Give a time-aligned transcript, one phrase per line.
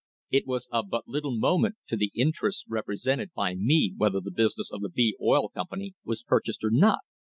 [0.31, 4.71] It was of but little moment to the interests represented by me whether the business
[4.71, 7.01] of the B Oil Company was purchased or not.